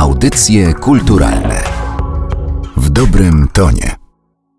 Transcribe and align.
Audycje 0.00 0.74
kulturalne 0.74 1.62
w 2.76 2.90
dobrym 2.90 3.48
tonie. 3.52 3.96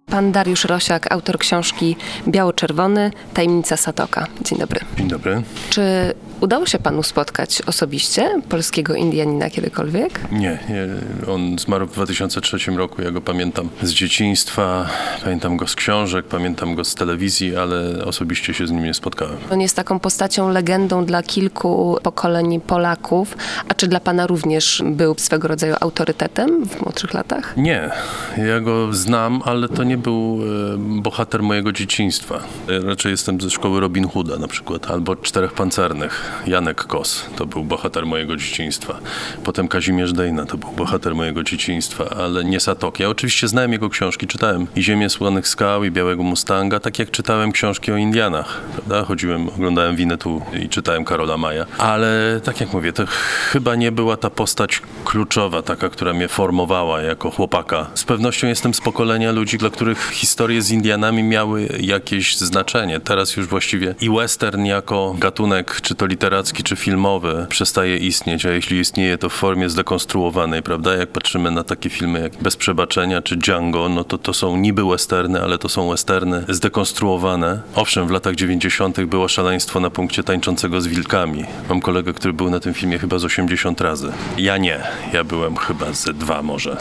Pan 0.06 0.32
Dariusz 0.32 0.66
Rosiak, 0.66 1.12
autor 1.12 1.38
książki 1.38 1.96
Biało-Czerwony, 2.28 3.12
Tajemnica 3.34 3.78
Satoka. 3.78 4.28
Dzień 4.42 4.60
dobry. 4.60 4.80
Dzień 4.98 5.08
dobry. 5.08 5.42
Czy 5.70 6.14
udało 6.42 6.66
się 6.66 6.80
panu 6.80 7.04
spotkać 7.04 7.62
osobiście 7.62 8.42
polskiego 8.50 8.96
Indianina 8.96 9.50
kiedykolwiek? 9.50 10.32
Nie, 10.32 10.40
nie, 10.70 10.88
on 11.34 11.60
zmarł 11.60 11.88
w 11.88 11.94
2003 11.94 12.72
roku, 12.72 13.02
ja 13.02 13.12
go 13.12 13.22
pamiętam 13.22 13.70
z 13.82 13.92
dzieciństwa, 13.92 14.90
pamiętam 15.24 15.58
go 15.58 15.68
z 15.68 15.76
książek, 15.76 16.26
pamiętam 16.26 16.76
go 16.76 16.86
z 16.86 16.96
telewizji, 16.96 17.58
ale 17.58 18.06
osobiście 18.06 18.54
się 18.54 18.68
z 18.68 18.72
nim 18.72 18.84
nie 18.84 18.94
spotkałem. 18.94 19.38
On 19.52 19.62
jest 19.62 19.76
taką 19.76 20.00
postacią, 20.00 20.50
legendą 20.50 21.06
dla 21.06 21.24
kilku 21.24 21.98
pokoleń 22.04 22.62
Polaków. 22.62 23.38
A 23.70 23.74
czy 23.74 23.88
dla 23.88 24.00
pana 24.00 24.28
również 24.28 24.84
był 24.86 25.16
swego 25.18 25.48
rodzaju 25.48 25.76
autorytetem 25.80 26.66
w 26.66 26.82
młodszych 26.82 27.14
latach? 27.14 27.58
Nie, 27.58 27.92
ja 28.38 28.60
go 28.60 28.94
znam, 28.94 29.42
ale 29.46 29.70
to 29.70 29.84
nie 29.84 29.98
był 29.98 30.40
e, 30.74 31.02
bohater 31.02 31.44
mojego 31.44 31.72
dzieciństwa. 31.72 32.40
Ja 32.68 32.80
raczej 32.80 33.12
jestem 33.12 33.42
ze 33.42 33.50
szkoły 33.50 33.80
Robin 33.80 34.08
Hooda 34.08 34.38
na 34.38 34.48
przykład, 34.48 34.92
albo 34.92 35.16
Czterech 35.16 35.54
Pancernych. 35.54 36.31
Janek 36.48 36.84
Kos 36.84 37.26
to 37.36 37.46
był 37.46 37.64
bohater 37.64 38.06
mojego 38.06 38.36
dzieciństwa. 38.36 39.00
Potem 39.44 39.68
Kazimierz 39.68 40.14
Dejna 40.14 40.46
to 40.46 40.58
był 40.58 40.72
bohater 40.72 41.16
mojego 41.16 41.44
dzieciństwa, 41.44 42.10
ale 42.10 42.44
nie 42.44 42.60
Satok. 42.60 43.00
Ja 43.00 43.10
oczywiście 43.10 43.48
znałem 43.48 43.72
jego 43.72 43.90
książki, 43.90 44.28
czytałem 44.28 44.68
i 44.76 44.84
Ziemię 44.84 45.10
Słonych 45.10 45.48
Skał 45.48 45.84
i 45.84 45.92
Białego 45.92 46.24
Mustanga, 46.24 46.80
tak 46.80 47.00
jak 47.00 47.12
czytałem 47.12 47.52
książki 47.52 47.92
o 47.92 47.98
Indianach, 47.98 48.62
prawda? 48.74 49.06
Chodziłem, 49.06 49.50
oglądałem 49.50 49.96
Winetu 49.96 50.42
i 50.64 50.70
czytałem 50.70 51.06
Karola 51.06 51.38
Maja. 51.38 51.66
Ale 51.78 52.42
tak 52.44 52.62
jak 52.62 52.74
mówię, 52.74 52.94
to 52.94 53.04
chyba 53.52 53.76
nie 53.76 53.92
była 53.92 54.18
ta 54.18 54.30
postać 54.30 54.82
kluczowa, 55.06 55.62
taka, 55.62 55.90
która 55.90 56.14
mnie 56.14 56.28
formowała 56.28 57.02
jako 57.02 57.32
chłopaka. 57.32 57.88
Z 57.94 58.04
pewnością 58.04 58.48
jestem 58.48 58.74
z 58.74 58.82
pokolenia 58.82 59.32
ludzi, 59.32 59.58
dla 59.58 59.70
których 59.70 60.10
historie 60.12 60.62
z 60.62 60.72
Indianami 60.72 61.24
miały 61.24 61.68
jakieś 61.80 62.38
znaczenie. 62.38 63.00
Teraz 63.00 63.36
już 63.38 63.48
właściwie 63.48 63.96
i 64.02 64.10
western 64.10 64.66
jako 64.66 65.16
gatunek, 65.20 65.82
czy 65.82 65.96
to 65.96 66.08
literacki, 66.22 66.64
czy 66.64 66.76
filmowy, 66.76 67.46
przestaje 67.50 67.98
istnieć, 67.98 68.46
a 68.46 68.52
jeśli 68.52 68.80
istnieje, 68.80 69.18
to 69.18 69.30
w 69.30 69.34
formie 69.34 69.70
zdekonstruowanej, 69.70 70.64
prawda? 70.64 70.96
Jak 70.96 71.10
patrzymy 71.10 71.52
na 71.52 71.64
takie 71.64 71.90
filmy 71.90 72.20
jak 72.20 72.44
Bez 72.44 72.56
Przebaczenia 72.56 73.22
czy 73.22 73.36
Django, 73.36 73.90
no 73.90 74.04
to 74.04 74.18
to 74.18 74.34
są 74.34 74.58
niby 74.58 74.86
westerny, 74.86 75.42
ale 75.42 75.58
to 75.58 75.70
są 75.70 75.90
westerny 75.90 76.46
zdekonstruowane. 76.50 77.62
Owszem, 77.76 78.08
w 78.08 78.12
latach 78.12 78.36
90. 78.36 79.02
było 79.02 79.28
szaleństwo 79.28 79.80
na 79.80 79.90
punkcie 79.90 80.24
tańczącego 80.24 80.82
z 80.82 80.88
wilkami. 80.88 81.46
Mam 81.70 81.82
kolegę, 81.82 82.14
który 82.14 82.34
był 82.34 82.50
na 82.50 82.60
tym 82.60 82.74
filmie 82.74 83.00
chyba 83.00 83.20
z 83.20 83.26
80 83.26 83.82
razy. 83.82 84.12
Ja 84.38 84.58
nie. 84.58 84.84
Ja 85.14 85.24
byłem 85.24 85.56
chyba 85.58 85.94
ze 85.94 86.14
dwa 86.14 86.42
może 86.42 86.78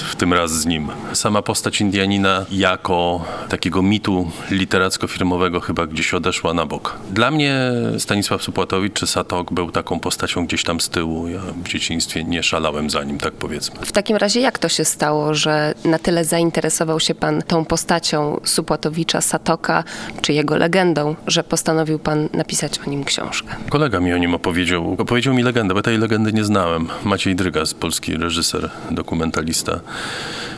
w 0.00 0.16
tym 0.16 0.32
raz 0.32 0.50
z 0.50 0.66
nim. 0.66 0.88
Sama 1.12 1.42
postać 1.42 1.80
Indianina 1.80 2.46
jako 2.50 3.24
takiego 3.48 3.82
mitu 3.82 4.30
literacko-filmowego 4.50 5.60
chyba 5.60 5.86
gdzieś 5.86 6.14
odeszła 6.14 6.54
na 6.54 6.66
bok. 6.66 6.98
Dla 7.10 7.30
mnie 7.30 7.60
Stanisław 7.98 8.42
Supłatowicz 8.42 8.92
czy 8.94 9.06
Satok 9.06 9.52
był 9.52 9.70
taką 9.70 10.00
postacią 10.00 10.46
gdzieś 10.46 10.64
tam 10.64 10.80
z 10.80 10.88
tyłu. 10.88 11.28
Ja 11.28 11.40
w 11.64 11.68
dzieciństwie 11.68 12.24
nie 12.24 12.42
szalałem 12.42 12.90
za 12.90 13.04
nim, 13.04 13.18
tak 13.18 13.32
powiedzmy. 13.34 13.76
W 13.86 13.92
takim 13.92 14.16
razie 14.16 14.40
jak 14.40 14.58
to 14.58 14.68
się 14.68 14.84
stało, 14.84 15.34
że 15.34 15.74
na 15.84 15.98
tyle 15.98 16.24
zainteresował 16.24 17.00
się 17.00 17.14
pan 17.14 17.42
tą 17.42 17.64
postacią 17.64 18.40
Supłatowicza, 18.44 19.20
Satoka, 19.20 19.84
czy 20.22 20.32
jego 20.32 20.56
legendą, 20.56 21.16
że 21.26 21.44
postanowił 21.44 21.98
pan 21.98 22.28
napisać 22.32 22.78
o 22.86 22.90
nim 22.90 23.04
książkę? 23.04 23.54
Kolega 23.68 24.00
mi 24.00 24.12
o 24.12 24.18
nim 24.18 24.34
opowiedział. 24.34 24.96
Opowiedział 24.98 25.34
mi 25.34 25.42
legendę, 25.42 25.74
bo 25.74 25.82
tej 25.82 25.98
legendy 25.98 26.32
nie 26.32 26.44
znałem. 26.44 26.88
Maciej 27.04 27.36
Drygas, 27.36 27.74
polski 27.74 28.16
reżyser, 28.16 28.70
dokumentalista. 28.90 29.80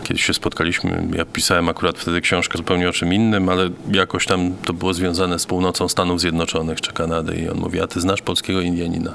Kiedyś 0.04 0.24
się 0.24 0.34
spotkaliśmy, 0.34 1.08
ja 1.16 1.24
pisałem 1.24 1.68
akurat 1.68 1.98
wtedy 1.98 2.20
książkę 2.20 2.58
zupełnie 2.58 2.88
o 2.88 2.92
czym 2.92 3.12
innym, 3.12 3.48
ale 3.48 3.70
jakoś 3.92 4.26
tam 4.26 4.52
to 4.64 4.72
było 4.72 4.94
związane 4.94 5.38
z 5.38 5.46
północą 5.46 5.88
Stanów 5.88 6.20
Zjednoczonych 6.20 6.80
czy 6.80 6.92
Kanady 6.92 7.34
i 7.34 7.48
on 7.48 7.58
mówi, 7.58 7.80
a 7.80 7.86
ty 7.86 8.00
znasz 8.00 8.22
polskiego 8.22 8.60
Indianina? 8.60 9.12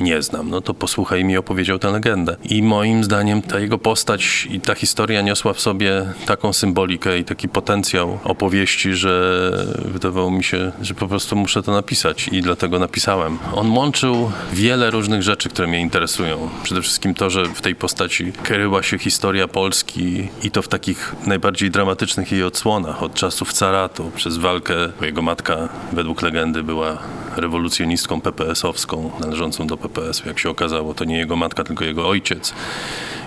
Nie 0.00 0.22
znam. 0.22 0.50
No 0.50 0.60
to 0.60 0.74
posłuchaj 0.74 1.24
mi 1.24 1.36
opowiedział 1.36 1.78
tę 1.78 1.90
legendę. 1.90 2.36
I 2.44 2.62
moim 2.62 3.04
zdaniem 3.04 3.42
ta 3.42 3.58
jego 3.58 3.78
postać 3.78 4.48
i 4.50 4.60
ta 4.60 4.74
historia 4.74 5.22
niosła 5.22 5.52
w 5.52 5.60
sobie 5.60 6.06
taką 6.26 6.52
symbolikę 6.52 7.18
i 7.18 7.24
taki 7.24 7.48
potencjał 7.48 8.18
opowieści, 8.24 8.94
że 8.94 9.52
wydawało 9.84 10.30
mi 10.30 10.44
się, 10.44 10.72
że 10.82 10.94
po 10.94 11.08
prostu 11.08 11.36
muszę 11.36 11.62
to 11.62 11.72
napisać 11.72 12.28
i 12.28 12.42
dlatego 12.42 12.78
napisałem. 12.78 13.38
On 13.54 13.72
łączył 13.72 14.32
wiele 14.52 14.90
różnych 14.90 15.22
rzeczy, 15.22 15.48
które 15.48 15.68
mnie 15.68 15.80
interesują. 15.80 16.48
Przede 16.62 16.82
wszystkim 16.82 17.14
to, 17.14 17.30
że 17.30 17.44
w 17.44 17.60
tej 17.60 17.74
postaci 17.74 18.32
kryła 18.42 18.82
się 18.82 18.98
historia 18.98 19.48
Polski 19.52 20.28
i 20.42 20.50
to 20.50 20.62
w 20.62 20.68
takich 20.68 21.14
najbardziej 21.26 21.70
dramatycznych 21.70 22.32
jej 22.32 22.42
odsłonach, 22.42 23.02
od 23.02 23.14
czasów 23.14 23.52
caratu, 23.52 24.10
przez 24.16 24.36
walkę, 24.36 24.74
bo 24.98 25.04
jego 25.04 25.22
matka 25.22 25.68
według 25.92 26.22
legendy 26.22 26.62
była 26.62 26.98
rewolucjonistką 27.36 28.20
PPS-owską, 28.20 29.10
należącą 29.20 29.66
do 29.66 29.76
PPS-u. 29.76 30.28
Jak 30.28 30.38
się 30.38 30.50
okazało, 30.50 30.94
to 30.94 31.04
nie 31.04 31.18
jego 31.18 31.36
matka, 31.36 31.64
tylko 31.64 31.84
jego 31.84 32.08
ojciec. 32.08 32.54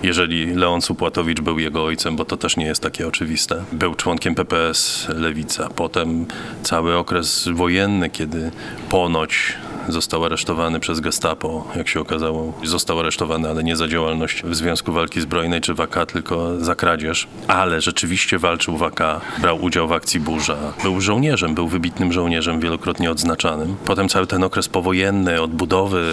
Jeżeli 0.04 0.56
Leon 0.56 0.82
Supłatowicz 0.82 1.42
był 1.42 1.60
jego 1.60 1.84
ojcem, 1.84 2.16
bo 2.16 2.26
to 2.26 2.38
też 2.38 2.58
nie 2.58 2.66
jest 2.66 2.82
takie 2.82 3.08
oczywiste. 3.08 3.64
Był 3.72 3.96
członkiem 3.96 4.36
PPS 4.36 5.08
Lewica. 5.16 5.70
Potem 5.76 6.26
cały 6.64 6.98
okres 6.98 7.50
wojenny, 7.54 8.10
kiedy 8.10 8.52
ponoć 8.90 9.54
został 9.88 10.26
aresztowany 10.26 10.80
przez 10.80 11.00
gestapo, 11.00 11.68
jak 11.76 11.88
się 11.88 12.00
okazało. 12.00 12.54
Został 12.64 13.00
aresztowany, 13.00 13.50
ale 13.50 13.64
nie 13.64 13.76
za 13.76 13.88
działalność 13.88 14.44
w 14.44 14.56
Związku 14.56 14.94
Walki 14.94 15.22
Zbrojnej 15.22 15.62
czy 15.62 15.74
w 15.74 15.82
AK, 15.82 16.06
tylko 16.12 16.60
za 16.60 16.76
kradzież. 16.76 17.28
Ale 17.48 17.82
rzeczywiście 17.82 18.40
walczył 18.40 18.78
w 18.78 18.84
AK, 18.84 19.22
brał 19.42 19.64
udział 19.64 19.88
w 19.88 19.92
akcji 19.92 20.20
Burza. 20.20 20.58
Był 20.84 21.02
żołnierzem, 21.02 21.56
był 21.56 21.68
wybitnym 21.68 22.14
żołnierzem, 22.14 22.60
wielokrotnie 22.60 23.12
odznaczanym. 23.12 23.76
Potem 23.86 24.10
cały 24.10 24.28
ten 24.28 24.44
okres 24.44 24.70
powojenny, 24.70 25.42
odbudowy, 25.42 26.12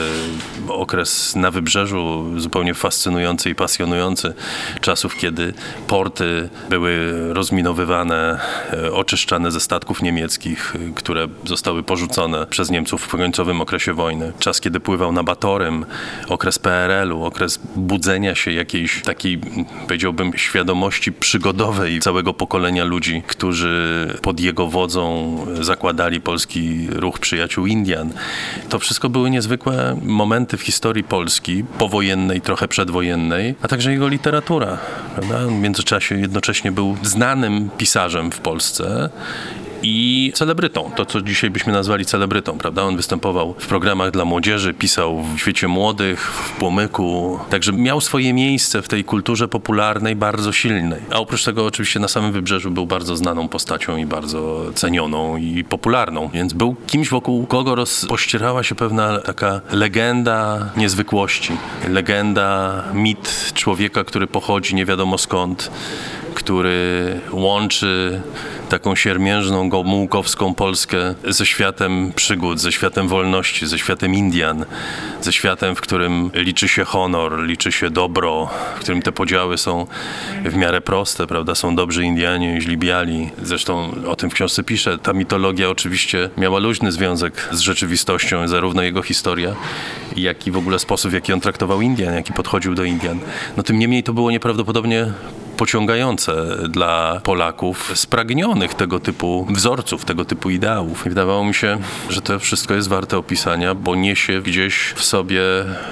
okres 0.68 1.36
na 1.36 1.50
wybrzeżu, 1.50 2.24
zupełnie 2.36 2.74
fascynujący 2.74 3.50
i 3.50 3.54
pasjonujący. 3.54 4.34
Czasów, 4.80 5.16
kiedy 5.16 5.54
porty 5.86 6.48
były 6.70 7.12
rozminowywane, 7.34 8.40
e, 8.72 8.92
oczyszczane 8.92 9.50
ze 9.50 9.60
statków 9.60 10.02
niemieckich, 10.02 10.76
e, 10.76 10.94
które 10.94 11.28
zostały 11.44 11.82
porzucone 11.82 12.46
przez 12.46 12.70
Niemców 12.70 13.02
w 13.02 13.08
końcowym 13.08 13.59
okresie 13.60 13.94
wojny. 13.94 14.32
Czas, 14.38 14.60
kiedy 14.60 14.80
pływał 14.80 15.12
na 15.12 15.22
Batorym, 15.22 15.84
okres 16.28 16.58
PRL-u, 16.58 17.24
okres 17.24 17.60
budzenia 17.76 18.34
się 18.34 18.52
jakiejś 18.52 19.02
takiej, 19.02 19.40
powiedziałbym, 19.86 20.32
świadomości 20.36 21.12
przygodowej 21.12 22.00
całego 22.00 22.34
pokolenia 22.34 22.84
ludzi, 22.84 23.22
którzy 23.26 24.06
pod 24.22 24.40
jego 24.40 24.66
wodzą 24.66 25.36
zakładali 25.60 26.20
polski 26.20 26.88
ruch 26.90 27.18
przyjaciół 27.18 27.66
Indian. 27.66 28.12
To 28.68 28.78
wszystko 28.78 29.08
były 29.08 29.30
niezwykłe 29.30 29.96
momenty 30.02 30.56
w 30.56 30.62
historii 30.62 31.04
Polski, 31.04 31.64
powojennej, 31.78 32.40
trochę 32.40 32.68
przedwojennej, 32.68 33.54
a 33.62 33.68
także 33.68 33.92
jego 33.92 34.08
literatura. 34.08 34.78
Prawda? 35.14 35.46
W 35.46 35.52
międzyczasie 35.52 36.20
jednocześnie 36.20 36.72
był 36.72 36.96
znanym 37.02 37.70
pisarzem 37.78 38.30
w 38.30 38.38
Polsce 38.38 39.10
i 39.82 40.32
celebrytą. 40.34 40.90
To, 40.96 41.06
co 41.06 41.20
dzisiaj 41.20 41.50
byśmy 41.50 41.72
nazwali 41.72 42.04
celebrytą, 42.04 42.58
prawda? 42.58 42.82
On 42.82 42.96
występował 42.96 43.54
w 43.58 43.66
programach 43.66 44.10
dla 44.10 44.24
młodzieży, 44.24 44.74
pisał 44.74 45.22
w 45.22 45.38
Świecie 45.38 45.68
Młodych, 45.68 46.32
w 46.32 46.52
Płomyku. 46.58 47.38
Także 47.50 47.72
miał 47.72 48.00
swoje 48.00 48.32
miejsce 48.32 48.82
w 48.82 48.88
tej 48.88 49.04
kulturze 49.04 49.48
popularnej 49.48 50.16
bardzo 50.16 50.52
silnej. 50.52 51.00
A 51.10 51.18
oprócz 51.18 51.44
tego 51.44 51.66
oczywiście 51.66 52.00
na 52.00 52.08
samym 52.08 52.32
Wybrzeżu 52.32 52.70
był 52.70 52.86
bardzo 52.86 53.16
znaną 53.16 53.48
postacią 53.48 53.96
i 53.96 54.06
bardzo 54.06 54.70
cenioną 54.74 55.36
i 55.36 55.64
popularną. 55.64 56.30
Więc 56.32 56.52
był 56.52 56.76
kimś, 56.86 57.08
wokół 57.08 57.46
kogo 57.46 57.74
rozpościerała 57.74 58.62
się 58.62 58.74
pewna 58.74 59.18
taka 59.18 59.60
legenda 59.72 60.70
niezwykłości. 60.76 61.52
Legenda, 61.88 62.84
mit 62.94 63.52
człowieka, 63.54 64.04
który 64.04 64.26
pochodzi 64.26 64.74
nie 64.74 64.86
wiadomo 64.86 65.18
skąd, 65.18 65.70
który 66.34 67.20
łączy 67.32 68.20
taką 68.68 68.94
siermiężną, 68.94 69.68
gomułkowską 69.68 70.54
Polskę 70.54 71.14
ze 71.28 71.46
światem 71.46 72.12
przygód, 72.16 72.60
ze 72.60 72.72
światem 72.72 73.08
wolności, 73.08 73.66
ze 73.66 73.78
światem 73.78 74.14
Indian, 74.14 74.64
ze 75.20 75.32
światem, 75.32 75.76
w 75.76 75.80
którym 75.80 76.30
liczy 76.34 76.68
się 76.68 76.84
honor, 76.84 77.42
liczy 77.42 77.72
się 77.72 77.90
dobro, 77.90 78.50
w 78.76 78.80
którym 78.80 79.02
te 79.02 79.12
podziały 79.12 79.58
są 79.58 79.86
w 80.44 80.56
miarę 80.56 80.80
proste, 80.80 81.26
prawda? 81.26 81.54
Są 81.54 81.76
dobrzy 81.76 82.04
Indianie 82.04 82.60
źli 82.60 82.76
biali. 82.76 83.30
Zresztą 83.42 83.94
o 84.06 84.16
tym 84.16 84.30
w 84.30 84.34
książce 84.34 84.62
piszę. 84.62 84.98
Ta 84.98 85.12
mitologia 85.12 85.68
oczywiście 85.68 86.30
miała 86.36 86.58
luźny 86.58 86.92
związek 86.92 87.48
z 87.52 87.60
rzeczywistością, 87.60 88.48
zarówno 88.48 88.82
jego 88.82 89.02
historia, 89.02 89.54
jak 90.16 90.46
i 90.46 90.50
w 90.50 90.56
ogóle 90.56 90.78
sposób, 90.78 91.10
w 91.10 91.14
jaki 91.14 91.32
on 91.32 91.40
traktował 91.40 91.80
Indian, 91.80 92.14
jaki 92.14 92.32
podchodził 92.32 92.74
do 92.74 92.84
Indian. 92.84 93.18
No 93.56 93.62
tym 93.62 93.78
niemniej 93.78 94.02
to 94.02 94.12
było 94.12 94.30
nieprawdopodobnie 94.30 95.06
pociągające 95.60 96.32
dla 96.68 97.20
Polaków 97.24 97.92
spragnionych 97.94 98.74
tego 98.74 99.00
typu 99.00 99.46
wzorców, 99.50 100.04
tego 100.04 100.24
typu 100.24 100.50
ideałów. 100.50 101.06
I 101.06 101.08
wydawało 101.08 101.44
mi 101.44 101.54
się, 101.54 101.78
że 102.10 102.20
to 102.20 102.38
wszystko 102.38 102.74
jest 102.74 102.88
warte 102.88 103.18
opisania, 103.18 103.74
bo 103.74 103.94
niesie 103.94 104.42
gdzieś 104.42 104.92
w 104.96 105.04
sobie 105.04 105.40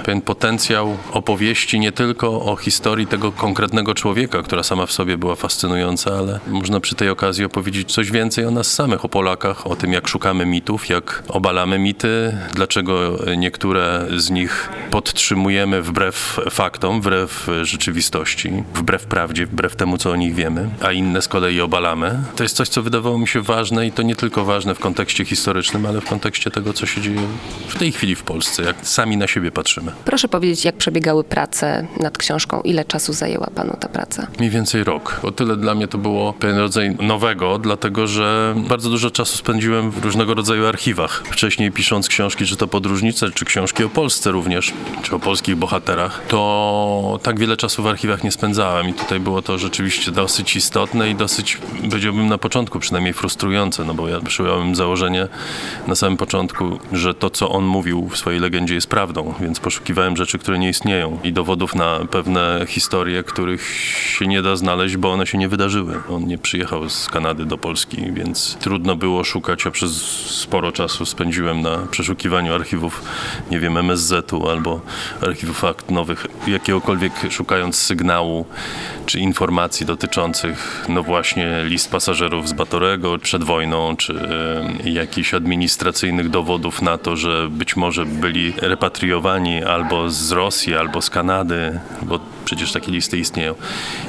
pewien 0.03 0.21
potencjał 0.21 0.97
opowieści 1.11 1.79
nie 1.79 1.91
tylko 1.91 2.41
o 2.41 2.55
historii 2.55 3.07
tego 3.07 3.31
konkretnego 3.31 3.93
człowieka, 3.93 4.43
która 4.43 4.63
sama 4.63 4.85
w 4.85 4.91
sobie 4.91 5.17
była 5.17 5.35
fascynująca, 5.35 6.11
ale 6.17 6.39
można 6.47 6.79
przy 6.79 6.95
tej 6.95 7.09
okazji 7.09 7.45
opowiedzieć 7.45 7.93
coś 7.93 8.11
więcej 8.11 8.45
o 8.45 8.51
nas 8.51 8.73
samych, 8.73 9.05
o 9.05 9.09
Polakach, 9.09 9.67
o 9.67 9.75
tym, 9.75 9.93
jak 9.93 10.07
szukamy 10.07 10.45
mitów, 10.45 10.89
jak 10.89 11.23
obalamy 11.27 11.79
mity, 11.79 12.37
dlaczego 12.53 13.19
niektóre 13.37 14.07
z 14.17 14.29
nich 14.29 14.69
podtrzymujemy 14.91 15.81
wbrew 15.81 16.39
faktom, 16.49 17.01
wbrew 17.01 17.49
rzeczywistości, 17.63 18.63
wbrew 18.73 19.05
prawdzie, 19.05 19.47
wbrew 19.59 19.75
temu, 19.75 19.97
co 19.97 20.11
o 20.11 20.15
nich 20.15 20.35
wiemy, 20.35 20.69
a 20.81 20.91
inne 20.91 21.21
z 21.21 21.27
kolei 21.27 21.61
obalamy. 21.61 22.19
To 22.35 22.43
jest 22.43 22.55
coś, 22.55 22.69
co 22.69 22.83
wydawało 22.83 23.17
mi 23.17 23.27
się 23.27 23.41
ważne 23.41 23.87
i 23.87 23.91
to 23.91 24.01
nie 24.01 24.15
tylko 24.15 24.45
ważne 24.45 24.75
w 24.75 24.79
kontekście 24.79 25.25
historycznym, 25.25 25.85
ale 25.85 26.01
w 26.01 26.05
kontekście 26.05 26.51
tego, 26.51 26.73
co 26.73 26.85
się 26.85 27.01
dzieje 27.01 27.21
w 27.67 27.75
tej 27.75 27.91
chwili 27.91 28.15
w 28.15 28.23
Polsce, 28.23 28.63
jak 28.63 28.75
sami 28.81 29.17
na 29.17 29.27
siebie 29.27 29.51
patrzymy. 29.51 29.91
Proszę 30.05 30.27
powiedzieć, 30.27 30.65
jak 30.65 30.75
przebiegały 30.75 31.23
prace 31.23 31.87
nad 31.99 32.17
książką? 32.17 32.61
Ile 32.61 32.85
czasu 32.85 33.13
zajęła 33.13 33.47
panu 33.55 33.77
ta 33.79 33.89
praca? 33.89 34.27
Mniej 34.39 34.49
więcej 34.49 34.83
rok. 34.83 35.19
O 35.23 35.31
tyle 35.31 35.57
dla 35.57 35.75
mnie 35.75 35.87
to 35.87 35.97
było 35.97 36.33
pewien 36.33 36.57
rodzaj 36.57 36.95
nowego, 36.99 37.57
dlatego 37.57 38.07
że 38.07 38.55
bardzo 38.67 38.89
dużo 38.89 39.11
czasu 39.11 39.37
spędziłem 39.37 39.91
w 39.91 40.05
różnego 40.05 40.33
rodzaju 40.33 40.67
archiwach. 40.67 41.23
Wcześniej 41.31 41.71
pisząc 41.71 42.07
książki, 42.07 42.45
czy 42.45 42.55
to 42.55 42.67
podróżnice, 42.67 43.31
czy 43.31 43.45
książki 43.45 43.83
o 43.83 43.89
Polsce 43.89 44.31
również, 44.31 44.73
czy 45.03 45.15
o 45.15 45.19
polskich 45.19 45.55
bohaterach, 45.55 46.21
to 46.27 47.19
tak 47.23 47.39
wiele 47.39 47.57
czasu 47.57 47.83
w 47.83 47.87
archiwach 47.87 48.23
nie 48.23 48.31
spędzałem 48.31 48.89
i 48.89 48.93
tutaj 48.93 49.19
było 49.19 49.41
to 49.41 49.48
rzeczywiście 49.57 50.11
dosyć 50.11 50.55
istotne 50.55 51.09
i 51.09 51.15
dosyć, 51.15 51.57
powiedziałbym 51.89 52.27
na 52.27 52.37
początku 52.37 52.79
przynajmniej 52.79 53.13
frustrujące, 53.13 53.85
no 53.85 53.93
bo 53.93 54.07
ja 54.07 54.19
przyjąłem 54.21 54.75
założenie 54.75 55.27
na 55.87 55.95
samym 55.95 56.17
początku, 56.17 56.79
że 56.91 57.13
to, 57.13 57.29
co 57.29 57.49
on 57.49 57.65
mówił 57.65 58.09
w 58.09 58.17
swojej 58.17 58.39
legendzie 58.39 58.75
jest 58.75 58.87
prawdą, 58.87 59.33
więc 59.39 59.59
poszukiwałem 59.59 60.17
rzeczy, 60.17 60.39
które 60.39 60.59
nie 60.59 60.69
istnieją 60.69 61.19
i 61.23 61.33
dowodów 61.33 61.75
na 61.75 61.99
pewne 62.11 62.65
historie, 62.67 63.23
których 63.23 63.65
się 64.17 64.27
nie 64.27 64.41
da 64.41 64.55
znaleźć, 64.55 64.97
bo 64.97 65.11
one 65.11 65.27
się 65.27 65.37
nie 65.37 65.49
wydarzyły. 65.49 66.01
On 66.09 66.27
nie 66.27 66.37
przyjechał 66.37 66.89
z 66.89 67.07
Kanady 67.07 67.45
do 67.45 67.57
Polski, 67.57 68.11
więc 68.13 68.57
trudno 68.59 68.95
było 68.95 69.23
szukać, 69.23 69.67
a 69.67 69.71
przez 69.71 69.91
sporo 70.25 70.71
czasu 70.71 71.05
spędziłem 71.05 71.61
na 71.61 71.77
przeszukiwaniu 71.77 72.53
archiwów, 72.53 73.01
nie 73.51 73.59
wiem, 73.59 73.77
MSZ-u 73.77 74.49
albo 74.49 74.81
archiwów 75.21 75.63
akt 75.63 75.91
nowych, 75.91 76.27
jakiegokolwiek 76.47 77.13
szukając 77.29 77.75
sygnału 77.75 78.45
czy 79.05 79.19
informacji 79.19 79.38
dotyczących, 79.85 80.85
no 80.89 81.03
właśnie, 81.03 81.63
list 81.63 81.91
pasażerów 81.91 82.49
z 82.49 82.53
Batorego 82.53 83.17
przed 83.17 83.43
wojną, 83.43 83.95
czy 83.95 84.13
jakichś 84.83 85.33
administracyjnych 85.33 86.29
dowodów 86.29 86.81
na 86.81 86.97
to, 86.97 87.15
że 87.15 87.47
być 87.51 87.75
może 87.75 88.05
byli 88.05 88.53
repatriowani 88.57 89.63
albo 89.63 90.09
z 90.09 90.31
Rosji, 90.31 90.75
albo 90.75 91.01
z 91.01 91.09
Kanady, 91.09 91.79
bo 92.01 92.19
przecież 92.49 92.71
takie 92.71 92.91
listy 92.91 93.17
istnieją. 93.17 93.55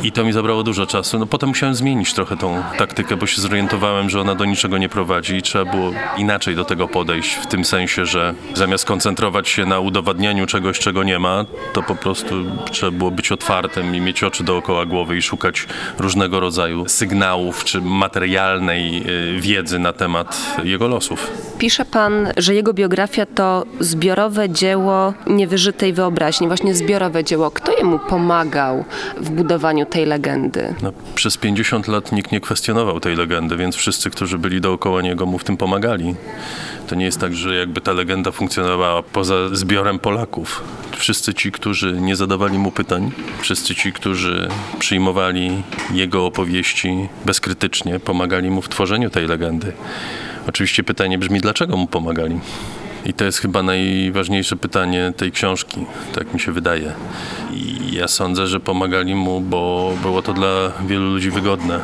I 0.03 0.13
to 0.13 0.25
mi 0.25 0.33
zabrało 0.33 0.63
dużo 0.63 0.87
czasu. 0.87 1.19
No 1.19 1.27
potem 1.27 1.49
musiałem 1.49 1.75
zmienić 1.75 2.15
trochę 2.15 2.37
tą 2.37 2.63
taktykę, 2.79 3.17
bo 3.17 3.27
się 3.27 3.41
zorientowałem, 3.41 4.11
że 4.11 4.21
ona 4.21 4.35
do 4.35 4.45
niczego 4.45 4.79
nie 4.79 4.89
prowadzi 4.89 5.37
i 5.37 5.43
trzeba 5.43 5.73
było 5.73 5.93
inaczej 6.17 6.57
do 6.57 6.65
tego 6.65 6.89
podejść, 6.89 7.35
w 7.35 7.47
tym 7.47 7.65
sensie, 7.65 8.07
że 8.07 8.35
zamiast 8.55 8.85
koncentrować 8.85 9.49
się 9.49 9.67
na 9.67 9.81
udowadnianiu 9.81 10.47
czegoś, 10.47 10.79
czego 10.79 11.03
nie 11.03 11.19
ma, 11.19 11.45
to 11.73 11.83
po 11.83 11.95
prostu 11.95 12.35
trzeba 12.71 12.93
było 12.93 13.11
być 13.11 13.33
otwartym 13.33 13.95
i 13.95 14.01
mieć 14.01 14.23
oczy 14.23 14.45
dookoła 14.45 14.87
głowy 14.87 15.17
i 15.17 15.23
szukać 15.23 15.67
różnego 15.99 16.41
rodzaju 16.41 16.89
sygnałów 16.89 17.65
czy 17.65 17.81
materialnej 17.81 19.03
y, 19.37 19.41
wiedzy 19.41 19.79
na 19.79 19.93
temat 19.93 20.57
jego 20.65 20.89
losów. 20.89 21.31
Pisze 21.59 21.85
pan, 21.85 22.29
że 22.37 22.55
jego 22.55 22.73
biografia 22.73 23.27
to 23.27 23.65
zbiorowe 23.81 24.51
dzieło 24.51 25.15
niewyżytej 25.27 25.93
wyobraźni, 25.93 26.47
właśnie 26.47 26.75
zbiorowe 26.75 27.25
dzieło. 27.25 27.51
Kto 27.51 27.73
jemu 27.79 27.99
pomagał 28.31 28.85
w 29.17 29.31
budowaniu 29.31 29.87
tej 29.87 30.07
legendy? 30.07 30.75
No, 30.83 30.93
przez 31.15 31.37
50 31.37 31.89
lat 31.89 32.13
nikt 32.13 32.33
nie 32.33 32.41
kwestionował 32.41 33.01
tej 33.01 33.17
legendy, 33.17 33.57
więc 33.57 33.77
wszyscy, 33.77 34.11
którzy 34.11 34.39
byli 34.39 34.61
dookoła 34.61 35.03
niego, 35.03 35.27
mu 35.27 35.39
w 35.39 35.45
tym 35.45 35.57
pomagali. 35.57 36.15
To 36.89 36.95
nie 36.95 37.05
jest 37.05 37.21
tak, 37.21 37.35
że 37.35 37.55
jakby 37.55 37.81
ta 37.81 37.93
legenda 37.93 38.31
funkcjonowała 38.31 39.03
poza 39.03 39.35
zbiorem 39.53 39.99
Polaków. 39.99 40.65
Wszyscy 40.97 41.35
ci, 41.35 41.53
którzy 41.53 41.93
nie 41.93 42.17
zadawali 42.17 42.59
mu 42.59 42.71
pytań, 42.71 43.11
wszyscy 43.41 43.75
ci, 43.75 43.93
którzy 43.93 44.49
przyjmowali 44.79 45.63
jego 45.93 46.27
opowieści 46.27 47.09
bezkrytycznie, 47.25 48.01
pomagali 48.01 48.51
mu 48.51 48.63
w 48.63 48.69
tworzeniu 48.69 49.11
tej 49.11 49.27
legendy. 49.27 49.73
Oczywiście 50.49 50.85
pytanie 50.85 51.19
brzmi, 51.19 51.41
dlaczego 51.41 51.77
mu 51.77 51.87
pomagali? 51.87 52.41
I 53.05 53.13
to 53.13 53.25
jest 53.25 53.39
chyba 53.39 53.63
najważniejsze 53.63 54.57
pytanie 54.57 55.13
tej 55.17 55.33
książki, 55.33 55.87
tak 56.15 56.35
mi 56.35 56.41
się 56.41 56.53
wydaje. 56.53 56.93
I 57.53 57.95
ja 57.95 58.09
sądzę, 58.09 58.47
że 58.47 58.61
pomagali 58.61 59.15
mu, 59.15 59.41
bo 59.41 59.93
było 60.03 60.23
to 60.23 60.33
dla 60.33 60.73
wielu 60.87 61.05
ludzi 61.05 61.31
wygodne, 61.31 61.81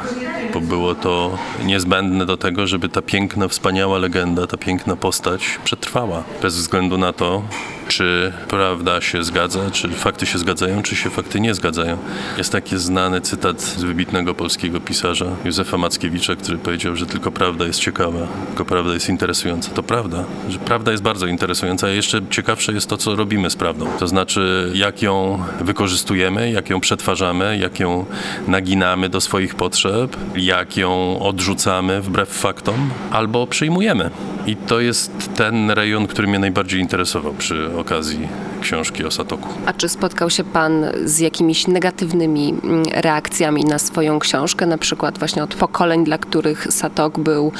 bo 0.54 0.60
było 0.60 0.94
to 0.94 1.38
niezbędne 1.64 2.26
do 2.26 2.36
tego, 2.36 2.66
żeby 2.66 2.88
ta 2.88 3.02
piękna, 3.02 3.48
wspaniała 3.48 3.98
legenda, 3.98 4.46
ta 4.46 4.56
piękna 4.56 4.96
postać 4.96 5.58
przetrwała. 5.64 6.22
Bez 6.42 6.56
względu 6.56 6.98
na 6.98 7.12
to, 7.12 7.42
czy 7.88 8.32
prawda 8.48 9.00
się 9.00 9.24
zgadza, 9.24 9.70
czy 9.70 9.88
fakty 9.88 10.26
się 10.26 10.38
zgadzają, 10.38 10.82
czy 10.82 10.96
się 10.96 11.10
fakty 11.10 11.40
nie 11.40 11.54
zgadzają. 11.54 11.98
Jest 12.38 12.52
taki 12.52 12.78
znany 12.78 13.20
cytat 13.20 13.60
z 13.62 13.82
wybitnego 13.82 14.34
polskiego 14.34 14.80
pisarza 14.80 15.26
Józefa 15.44 15.78
Mackiewicza, 15.78 16.36
który 16.36 16.58
powiedział, 16.58 16.96
że 16.96 17.06
tylko 17.06 17.32
prawda 17.32 17.66
jest 17.66 17.80
ciekawa, 17.80 18.26
tylko 18.46 18.64
prawda 18.64 18.94
jest 18.94 19.08
interesująca. 19.08 19.70
To 19.70 19.82
prawda, 19.82 20.24
że 20.48 20.58
prawda 20.58 20.90
jest 20.90 21.02
bardzo 21.02 21.26
interesująca, 21.26 21.86
a 21.86 21.90
jeszcze 21.90 22.20
ciekawsze 22.30 22.72
jest 22.72 22.88
to, 22.88 22.96
co 22.96 23.16
robimy 23.16 23.50
z 23.50 23.56
prawdą. 23.56 23.86
To 23.98 24.08
znaczy, 24.08 24.70
jak 24.74 25.02
ją 25.02 25.42
wykorzystujemy, 25.60 26.50
jak 26.50 26.70
ją 26.70 26.80
przetwarzamy, 26.80 27.58
jak 27.58 27.80
ją 27.80 28.06
naginamy 28.48 29.08
do 29.08 29.20
swoich 29.20 29.54
potrzeb, 29.54 30.16
jak 30.36 30.76
ją 30.76 31.20
odrzucamy 31.20 32.02
wbrew 32.02 32.28
faktom, 32.28 32.90
albo 33.10 33.46
przyjmujemy. 33.46 34.10
I 34.46 34.56
to 34.56 34.80
jest 34.80 35.30
ten 35.34 35.70
rejon, 35.70 36.06
który 36.06 36.28
mnie 36.28 36.38
najbardziej 36.38 36.80
interesował 36.80 37.34
przy 37.34 37.78
okazji 37.78 38.28
książki 38.60 39.04
o 39.04 39.10
Satoku. 39.10 39.48
A 39.66 39.72
czy 39.72 39.88
spotkał 39.88 40.30
się 40.30 40.44
pan 40.44 40.86
z 41.04 41.18
jakimiś 41.18 41.66
negatywnymi 41.66 42.54
mm, 42.64 42.84
reakcjami 42.94 43.64
na 43.64 43.78
swoją 43.78 44.18
książkę, 44.18 44.66
na 44.66 44.78
przykład 44.78 45.18
właśnie 45.18 45.42
od 45.42 45.54
pokoleń, 45.54 46.04
dla 46.04 46.18
których 46.18 46.66
Satok 46.70 47.18
był 47.18 47.52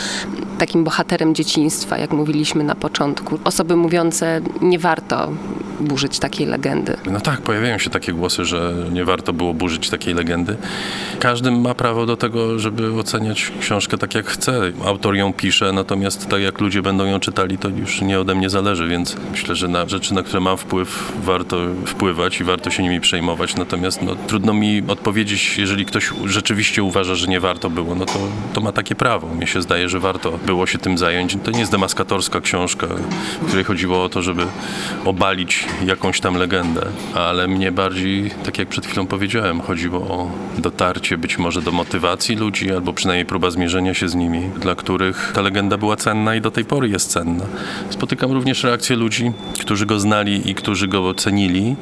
takim 0.59 0.85
bohaterem 0.85 1.35
dzieciństwa, 1.35 1.99
jak 1.99 2.13
mówiliśmy 2.13 2.65
na 2.65 2.75
początku? 2.75 3.39
Osoby 3.45 3.77
mówiące, 3.77 4.41
nie 4.61 4.79
warto 4.79 5.33
burzyć 5.81 6.19
takiej 6.19 6.47
legendy. 6.47 6.97
No 7.11 7.21
tak, 7.21 7.41
pojawiają 7.41 7.79
się 7.79 7.91
takie 7.91 8.13
głosy, 8.13 8.45
że 8.45 8.75
nie 8.93 9.05
warto 9.05 9.33
było 9.33 9.55
burzyć 9.55 9.91
takiej 9.91 10.15
legendy. 10.15 10.57
Każdy 11.21 11.51
ma 11.51 11.75
prawo 11.75 12.07
do 12.07 12.17
tego, 12.17 12.59
żeby 12.59 12.93
oceniać 12.93 13.53
książkę 13.61 13.99
tak 13.99 14.15
jak 14.15 14.27
chce. 14.27 14.61
Autor 14.85 15.17
ją 15.17 15.33
pisze, 15.33 15.73
natomiast 15.73 16.29
tak 16.29 16.43
jak 16.43 16.61
ludzie 16.61 16.83
będą 16.83 17.05
ją 17.05 17.21
czytali, 17.21 17.59
to 17.59 17.69
już 17.69 18.01
nie 18.01 18.21
ode 18.21 18.35
mnie 18.35 18.51
zależy, 18.51 18.89
więc 18.89 19.17
myślę, 19.33 19.55
że 19.55 19.69
na 19.69 19.89
rzeczy, 19.89 20.15
na 20.15 20.23
które 20.23 20.41
mam 20.41 20.57
wpływ, 20.57 21.13
warto 21.25 21.57
wpływać 21.87 22.41
i 22.41 22.45
warto 22.45 22.71
się 22.71 22.83
nimi 22.83 23.01
przejmować. 23.01 23.57
Natomiast 23.57 24.03
no, 24.03 24.15
trudno 24.27 24.55
mi 24.55 24.83
odpowiedzieć, 24.89 25.59
jeżeli 25.59 25.87
ktoś 25.87 26.11
rzeczywiście 26.25 26.83
uważa, 26.83 27.15
że 27.15 27.27
nie 27.27 27.41
warto 27.41 27.71
było, 27.71 27.95
no 27.95 28.07
to, 28.07 28.19
to 28.53 28.61
ma 28.61 28.73
takie 28.73 28.95
prawo. 28.95 29.27
Mnie 29.35 29.47
się 29.47 29.63
zdaje, 29.63 29.89
że 29.89 30.01
warto 30.01 30.39
było 30.47 30.67
się 30.67 30.79
tym 30.79 30.99
zająć. 30.99 31.37
To 31.45 31.51
nie 31.51 31.61
jest 31.61 31.73
demaskatorska 31.73 32.41
książka, 32.41 32.87
w 33.43 33.47
której 33.47 33.65
chodziło 33.65 34.05
o 34.05 34.09
to, 34.09 34.23
żeby 34.23 34.47
obalić 35.05 35.66
jakąś 35.85 36.21
tam 36.21 36.35
legendę, 36.35 36.87
ale 37.15 37.49
mnie 37.49 37.73
bardziej, 37.73 38.31
tak 38.45 38.59
jak 38.59 38.69
przed 38.69 38.87
chwilą 38.87 39.07
powiedziałem, 39.07 39.61
chodziło 39.61 39.99
o 39.99 40.31
dotarcie 40.59 41.19
być 41.19 41.39
może 41.39 41.63
do 41.63 41.73
motywacji 41.73 42.37
ludzi, 42.37 42.73
albo 42.73 42.93
przynajmniej 42.93 43.27
próba 43.27 43.51
zmierzenia 43.51 43.95
się 43.95 44.09
z 44.09 44.15
nimi, 44.15 44.41
dla 44.61 44.75
których 44.75 45.33
ta 45.35 45.41
legenda 45.41 45.77
była 45.77 45.97
cenna 45.97 46.35
i 46.35 46.41
do 46.41 46.51
tej 46.51 46.65
pory 46.65 46.89
jest 46.89 47.11
cenna. 47.11 47.45
Spotykam 47.91 48.33
również 48.33 48.65
reakcje 48.65 48.97
ludzi, 48.97 49.33
którzy 49.61 49.87
go 49.87 50.01
znali 50.01 50.51
i 50.51 50.55
którzy 50.55 50.89
go 50.89 51.15
cenili 51.15 51.77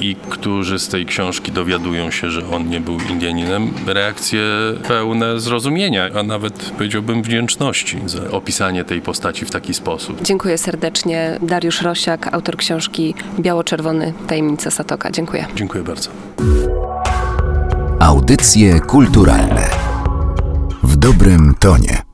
i 0.00 0.16
którzy 0.28 0.78
z 0.78 0.88
tej 0.88 1.06
książki 1.06 1.52
dowiadują 1.52 2.10
się, 2.10 2.30
że 2.30 2.50
on 2.50 2.68
nie 2.68 2.80
był 2.80 2.98
Indianinem, 3.10 3.70
reakcje 3.86 4.40
pełne 4.88 5.40
zrozumienia, 5.40 6.08
a 6.14 6.22
nawet 6.22 6.72
powiedziałbym 6.78 7.22
wdzięczności 7.22 7.98
za 8.06 8.30
opisanie 8.30 8.84
tej 8.84 9.00
postaci 9.00 9.44
w 9.44 9.50
taki 9.50 9.74
sposób. 9.74 10.22
Dziękuję 10.22 10.58
serdecznie. 10.58 11.38
Dariusz 11.42 11.82
Rosiak, 11.82 12.34
autor 12.34 12.56
książki 12.56 13.14
Biało-Czerwony 13.38 14.12
Tajemnica 14.26 14.70
Satoka. 14.70 15.10
Dziękuję. 15.10 15.46
Dziękuję 15.54 15.84
bardzo. 15.84 16.10
Audycje 18.00 18.80
kulturalne 18.80 19.68
w 20.82 20.96
dobrym 20.96 21.54
tonie. 21.60 22.09